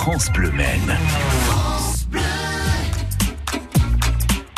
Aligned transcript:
France. 0.00 1.59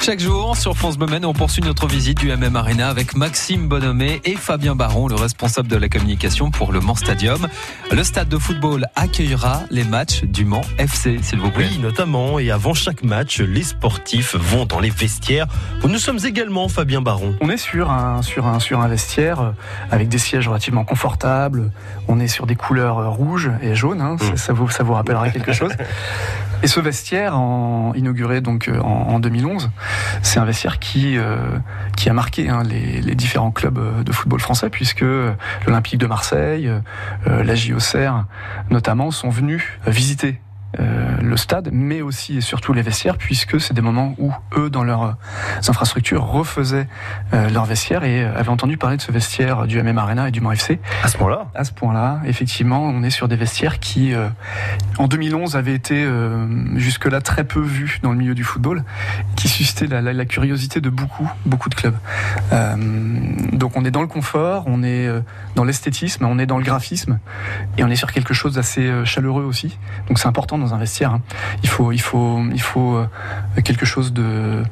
Chaque 0.05 0.19
jour 0.19 0.57
sur 0.57 0.77
France 0.77 0.99
Bleu 0.99 1.07
on 1.23 1.33
poursuit 1.33 1.63
notre 1.63 1.87
visite 1.87 2.19
du 2.19 2.37
MM 2.37 2.57
Arena 2.57 2.89
avec 2.89 3.15
Maxime 3.15 3.69
Bonhomé 3.69 4.21
et 4.25 4.35
Fabien 4.35 4.75
Baron, 4.75 5.07
le 5.07 5.15
responsable 5.15 5.69
de 5.69 5.77
la 5.77 5.89
communication 5.89 6.51
pour 6.51 6.73
le 6.73 6.81
Mans 6.81 6.97
Stadium. 6.97 7.47
Le 7.93 8.03
stade 8.03 8.29
de 8.29 8.37
football 8.37 8.87
accueillera 8.97 9.61
les 9.71 9.85
matchs 9.85 10.25
du 10.25 10.45
Mans 10.45 10.63
FC, 10.77 11.21
s'il 11.23 11.39
vous 11.39 11.53
plaît. 11.53 11.69
Oui, 11.71 11.79
notamment. 11.79 12.41
Et 12.41 12.51
avant 12.51 12.75
chaque 12.75 13.05
match, 13.05 13.41
les 13.41 13.63
sportifs 13.63 14.35
vont 14.35 14.67
dans 14.67 14.81
les 14.81 14.91
vestiaires. 14.91 15.47
Où 15.85 15.89
nous 15.89 15.99
sommes 15.99 16.19
également, 16.25 16.67
Fabien 16.69 17.01
Baron. 17.01 17.37
On 17.41 17.49
est 17.49 17.57
sur 17.57 17.93
un, 17.93 18.23
sur 18.23 18.49
un, 18.49 18.59
sur 18.59 18.81
un 18.81 18.89
vestiaire 18.89 19.41
euh, 19.41 19.51
avec 19.93 20.09
des 20.09 20.19
sièges 20.19 20.49
relativement 20.49 20.85
confortables. 20.85 21.71
On 22.09 22.19
est 22.19 22.27
sur 22.27 22.47
des 22.47 22.57
couleurs 22.57 22.99
euh, 22.99 23.09
rouges 23.09 23.53
et 23.63 23.77
jaunes. 23.77 24.01
Hein. 24.01 24.17
Ça, 24.19 24.37
ça 24.37 24.53
vous, 24.53 24.69
ça 24.69 24.83
vous 24.83 24.95
rappellera 24.95 25.31
quelque 25.31 25.53
chose. 25.53 25.73
Et 26.63 26.69
ce 26.69 26.79
vestiaire, 26.79 27.37
en, 27.37 27.93
inauguré 27.95 28.41
donc 28.41 28.69
euh, 28.69 28.79
en, 28.81 29.15
en 29.15 29.21
2011, 29.21 29.71
c'est 30.23 30.39
un 30.39 30.45
vestiaire 30.45 30.79
qui, 30.79 31.17
euh, 31.17 31.37
qui 31.97 32.09
a 32.09 32.13
marqué 32.13 32.49
hein, 32.49 32.63
les, 32.63 33.01
les, 33.01 33.15
différents 33.15 33.51
clubs 33.51 33.79
euh, 33.79 34.03
de 34.03 34.13
football 34.13 34.41
français, 34.41 34.71
puisque 34.71 35.05
l'Olympique 35.67 35.99
de 35.99 36.07
Marseille, 36.07 36.69
euh, 37.27 37.45
la 37.45 37.55
JOCR 37.55 38.25
notamment, 38.71 39.11
sont 39.11 39.31
venus 39.31 39.65
visiter 39.87 40.41
euh, 40.81 41.17
le 41.21 41.37
stade, 41.37 41.69
mais 41.71 42.01
aussi 42.01 42.39
et 42.39 42.41
surtout 42.41 42.73
les 42.73 42.81
vestiaires, 42.81 43.19
puisque 43.19 43.61
c'est 43.61 43.75
des 43.75 43.83
moments 43.83 44.15
où 44.19 44.33
eux, 44.57 44.71
dans 44.71 44.85
leurs 44.85 45.17
infrastructures, 45.69 46.25
refaisaient 46.25 46.89
euh, 47.35 47.51
leurs 47.51 47.67
vestiaires 47.67 48.05
et 48.05 48.25
avaient 48.25 48.49
entendu 48.49 48.79
parler 48.79 48.97
de 48.97 49.03
ce 49.03 49.13
vestiaire 49.13 49.67
du 49.67 49.83
MM 49.83 49.99
Arena 49.99 50.29
et 50.29 50.31
du 50.31 50.41
Mans 50.41 50.53
FC. 50.53 50.81
À 51.03 51.09
ce 51.09 51.19
point-là? 51.19 51.49
À 51.55 51.65
ce 51.65 51.73
point-là, 51.73 52.21
effectivement, 52.25 52.85
on 52.85 53.03
est 53.03 53.11
sur 53.11 53.29
des 53.29 53.37
vestiaires 53.37 53.81
qui, 53.81 54.15
euh, 54.15 54.29
en 54.97 55.09
2011, 55.09 55.57
avaient 55.57 55.75
été 55.75 56.09
jusque-là 56.77 57.21
très 57.21 57.45
peu 57.45 57.61
vus 57.61 58.01
dans 58.03 58.11
le 58.11 58.17
milieu 58.17 58.35
du 58.35 58.45
football, 58.45 58.83
qui 59.37 59.49
suscitaient 59.49 59.87
la, 59.87 60.01
la, 60.01 60.13
la 60.15 60.25
curiosité 60.25 60.81
de 60.81 60.89
beaucoup, 60.89 61.31
beaucoup 61.45 61.69
de 61.69 61.75
clubs. 61.75 61.97
donc 63.53 63.77
on 63.77 63.85
est 63.85 63.91
dans 63.91 64.01
le 64.01 64.07
confort, 64.07 64.65
on 64.67 64.83
est 64.83 65.09
dans 65.55 65.65
l'esthétisme, 65.65 66.25
on 66.25 66.39
est 66.39 66.47
dans 66.47 66.59
le 66.59 66.65
graphisme, 66.65 67.19
et 67.77 67.85
on 67.85 67.89
est 67.89 67.97
sur 67.97 68.11
quelque 68.11 68.33
chose 68.35 68.55
d'assez 68.55 68.91
chaleureux 69.05 69.45
aussi. 69.45 69.79
Donc 70.09 70.19
c'est 70.19 70.29
important 70.29 70.62
dans 70.63 70.75
un 70.75 70.79
vestiaire. 70.79 71.13
Hein. 71.13 71.23
Il 71.63 71.69
faut, 71.69 71.93
il 71.93 72.01
faut, 72.01 72.41
il 72.53 72.61
faut 72.61 72.97
euh, 72.97 73.07
quelque 73.65 73.87
chose 73.87 74.13
de 74.13 74.63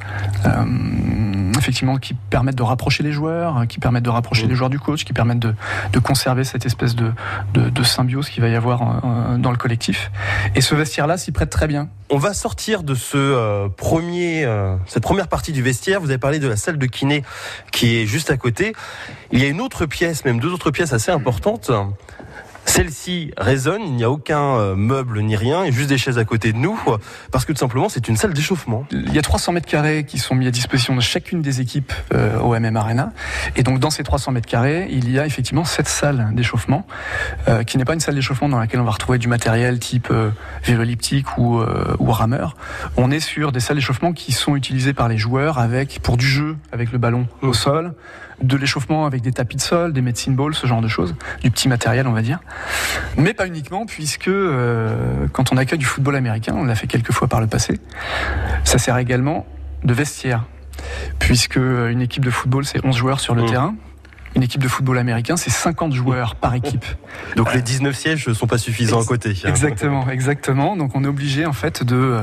euh, 0.46 1.52
effectivement 1.58 1.96
qui 1.98 2.14
permette 2.14 2.56
de 2.56 2.62
rapprocher 2.62 3.02
les 3.02 3.12
joueurs, 3.12 3.66
qui 3.68 3.78
permette 3.78 4.02
de 4.02 4.10
rapprocher 4.10 4.46
les 4.46 4.54
joueurs 4.54 4.70
du 4.70 4.78
coach, 4.78 5.04
qui 5.04 5.12
permette 5.12 5.38
de, 5.38 5.54
de 5.92 5.98
conserver 5.98 6.44
cette 6.44 6.66
espèce 6.66 6.94
de, 6.94 7.12
de, 7.54 7.68
de 7.68 7.82
symbiose 7.82 8.28
qu'il 8.28 8.42
va 8.42 8.48
y 8.48 8.56
avoir 8.56 8.82
euh, 8.82 9.36
dans 9.36 9.50
le 9.50 9.56
collectif. 9.56 10.10
Et 10.54 10.60
ce 10.60 10.74
vestiaire-là 10.74 11.18
s'y 11.18 11.32
prête 11.32 11.50
très 11.50 11.66
bien. 11.66 11.88
On 12.08 12.18
va 12.18 12.34
sortir 12.34 12.82
de 12.82 12.94
ce 12.94 13.16
euh, 13.16 13.68
premier, 13.68 14.44
euh, 14.44 14.76
cette 14.86 15.02
première 15.02 15.28
partie 15.28 15.52
du 15.52 15.62
vestiaire. 15.62 16.00
Vous 16.00 16.10
avez 16.10 16.18
parlé 16.18 16.38
de 16.38 16.48
la 16.48 16.56
salle 16.56 16.78
de 16.78 16.86
kiné 16.86 17.22
qui 17.70 17.96
est 17.96 18.06
juste 18.06 18.30
à 18.30 18.36
côté. 18.36 18.72
Il 19.30 19.40
y 19.40 19.44
a 19.44 19.48
une 19.48 19.60
autre 19.60 19.86
pièce, 19.86 20.24
même 20.24 20.40
deux 20.40 20.52
autres 20.52 20.70
pièces 20.70 20.92
assez 20.92 21.12
importantes. 21.12 21.70
Celle-ci 22.70 23.32
résonne, 23.36 23.82
il 23.82 23.94
n'y 23.94 24.04
a 24.04 24.10
aucun 24.10 24.54
euh, 24.54 24.76
meuble 24.76 25.20
ni 25.22 25.34
rien, 25.34 25.64
et 25.64 25.72
juste 25.72 25.88
des 25.88 25.98
chaises 25.98 26.18
à 26.18 26.24
côté 26.24 26.52
de 26.52 26.56
nous, 26.56 26.80
parce 27.32 27.44
que 27.44 27.52
tout 27.52 27.58
simplement 27.58 27.88
c'est 27.88 28.06
une 28.06 28.16
salle 28.16 28.32
d'échauffement. 28.32 28.86
Il 28.92 29.12
y 29.12 29.18
a 29.18 29.22
300 29.22 29.50
mètres 29.50 29.66
carrés 29.66 30.04
qui 30.04 30.18
sont 30.18 30.36
mis 30.36 30.46
à 30.46 30.52
disposition 30.52 30.94
de 30.94 31.00
chacune 31.00 31.42
des 31.42 31.60
équipes 31.60 31.92
euh, 32.14 32.38
au 32.38 32.56
MM 32.56 32.76
Arena, 32.76 33.12
et 33.56 33.64
donc 33.64 33.80
dans 33.80 33.90
ces 33.90 34.04
300 34.04 34.30
mètres 34.30 34.46
carrés, 34.46 34.86
il 34.88 35.10
y 35.10 35.18
a 35.18 35.26
effectivement 35.26 35.64
cette 35.64 35.88
salle 35.88 36.28
d'échauffement, 36.32 36.86
euh, 37.48 37.64
qui 37.64 37.76
n'est 37.76 37.84
pas 37.84 37.94
une 37.94 38.00
salle 38.00 38.14
d'échauffement 38.14 38.48
dans 38.48 38.60
laquelle 38.60 38.78
on 38.78 38.84
va 38.84 38.92
retrouver 38.92 39.18
du 39.18 39.26
matériel 39.26 39.80
type 39.80 40.06
euh, 40.12 40.30
vélo 40.62 40.84
elliptique 40.84 41.38
ou, 41.38 41.58
euh, 41.58 41.96
ou 41.98 42.12
rameur. 42.12 42.54
On 42.96 43.10
est 43.10 43.18
sur 43.18 43.50
des 43.50 43.58
salles 43.58 43.78
d'échauffement 43.78 44.12
qui 44.12 44.30
sont 44.30 44.54
utilisées 44.54 44.94
par 44.94 45.08
les 45.08 45.18
joueurs 45.18 45.58
avec 45.58 45.98
pour 46.04 46.16
du 46.16 46.26
jeu 46.26 46.56
avec 46.70 46.92
le 46.92 46.98
ballon 46.98 47.26
au 47.42 47.52
sol 47.52 47.94
de 48.42 48.56
l'échauffement 48.56 49.06
avec 49.06 49.22
des 49.22 49.32
tapis 49.32 49.56
de 49.56 49.60
sol, 49.60 49.92
des 49.92 50.02
medicine 50.02 50.34
balls, 50.34 50.54
ce 50.54 50.66
genre 50.66 50.80
de 50.80 50.88
choses, 50.88 51.14
du 51.42 51.50
petit 51.50 51.68
matériel, 51.68 52.06
on 52.06 52.12
va 52.12 52.22
dire. 52.22 52.40
Mais 53.16 53.34
pas 53.34 53.46
uniquement, 53.46 53.86
puisque 53.86 54.28
euh, 54.28 55.26
quand 55.32 55.52
on 55.52 55.56
accueille 55.56 55.78
du 55.78 55.84
football 55.84 56.16
américain, 56.16 56.54
on 56.56 56.64
l'a 56.64 56.74
fait 56.74 56.86
quelques 56.86 57.12
fois 57.12 57.28
par 57.28 57.40
le 57.40 57.46
passé, 57.46 57.78
ça 58.64 58.78
sert 58.78 58.96
également 58.96 59.46
de 59.84 59.92
vestiaire, 59.92 60.44
puisque 61.18 61.56
une 61.56 62.00
équipe 62.00 62.24
de 62.24 62.30
football, 62.30 62.64
c'est 62.64 62.84
11 62.84 62.96
joueurs 62.96 63.20
sur 63.20 63.34
le 63.34 63.42
mmh. 63.42 63.50
terrain. 63.50 63.74
Une 64.36 64.44
équipe 64.44 64.62
de 64.62 64.68
football 64.68 64.96
américain, 64.98 65.36
c'est 65.36 65.50
50 65.50 65.92
joueurs 65.92 66.36
par 66.36 66.54
équipe. 66.54 66.84
Donc 67.34 67.52
les 67.52 67.62
19 67.62 67.96
sièges 67.96 68.28
ne 68.28 68.32
sont 68.32 68.46
pas 68.46 68.58
suffisants 68.58 69.02
à 69.02 69.04
côté. 69.04 69.34
Exactement, 69.44 70.08
exactement. 70.08 70.76
Donc 70.76 70.94
on 70.94 71.02
est 71.02 71.08
obligé 71.08 71.46
en 71.46 71.52
fait 71.52 71.82
de, 71.82 72.20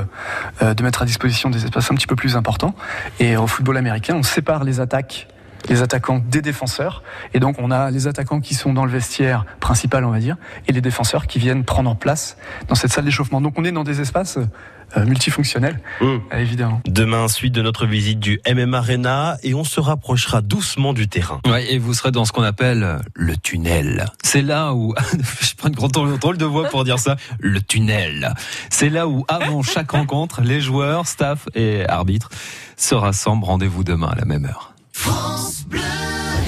euh, 0.62 0.74
de 0.74 0.82
mettre 0.82 1.02
à 1.02 1.04
disposition 1.04 1.50
des 1.50 1.66
espaces 1.66 1.90
un 1.90 1.94
petit 1.94 2.06
peu 2.06 2.16
plus 2.16 2.34
importants. 2.34 2.74
Et 3.20 3.36
au 3.36 3.46
football 3.46 3.76
américain, 3.76 4.14
on 4.16 4.22
sépare 4.22 4.64
les 4.64 4.80
attaques 4.80 5.28
les 5.68 5.82
attaquants 5.82 6.22
des 6.24 6.42
défenseurs. 6.42 7.02
Et 7.34 7.40
donc, 7.40 7.56
on 7.58 7.70
a 7.70 7.90
les 7.90 8.06
attaquants 8.06 8.40
qui 8.40 8.54
sont 8.54 8.72
dans 8.72 8.84
le 8.84 8.90
vestiaire 8.90 9.44
principal, 9.60 10.04
on 10.04 10.10
va 10.10 10.18
dire, 10.18 10.36
et 10.66 10.72
les 10.72 10.80
défenseurs 10.80 11.26
qui 11.26 11.38
viennent 11.38 11.64
prendre 11.64 11.90
en 11.90 11.94
place 11.94 12.36
dans 12.68 12.74
cette 12.74 12.92
salle 12.92 13.04
d'échauffement. 13.04 13.40
Donc, 13.40 13.54
on 13.58 13.64
est 13.64 13.72
dans 13.72 13.84
des 13.84 14.00
espaces 14.00 14.38
euh, 14.96 15.04
multifonctionnels, 15.04 15.80
mmh. 16.00 16.16
évidemment. 16.32 16.80
Demain, 16.86 17.28
suite 17.28 17.52
de 17.52 17.60
notre 17.60 17.84
visite 17.84 18.20
du 18.20 18.40
MM 18.48 18.72
Arena, 18.72 19.36
et 19.42 19.52
on 19.52 19.64
se 19.64 19.80
rapprochera 19.80 20.40
doucement 20.40 20.94
du 20.94 21.08
terrain. 21.08 21.40
Ouais, 21.46 21.70
et 21.70 21.78
vous 21.78 21.92
serez 21.92 22.10
dans 22.10 22.24
ce 22.24 22.32
qu'on 22.32 22.42
appelle 22.42 23.00
le 23.14 23.36
tunnel. 23.36 24.06
C'est 24.22 24.40
là 24.40 24.72
où, 24.72 24.94
je 25.40 25.54
prends 25.56 25.68
une 25.68 25.74
grande 25.74 25.92
drôle 25.92 26.38
de 26.38 26.44
voix 26.46 26.68
pour 26.70 26.84
dire 26.84 26.98
ça, 26.98 27.16
le 27.38 27.60
tunnel. 27.60 28.34
C'est 28.70 28.88
là 28.88 29.08
où, 29.08 29.26
avant 29.28 29.62
chaque 29.62 29.90
rencontre, 29.90 30.40
les 30.40 30.62
joueurs, 30.62 31.06
staff 31.06 31.48
et 31.54 31.86
arbitres 31.86 32.30
se 32.78 32.94
rassemblent. 32.94 33.44
Rendez-vous 33.44 33.84
demain 33.84 34.08
à 34.08 34.16
la 34.16 34.24
même 34.24 34.46
heure. 34.46 34.72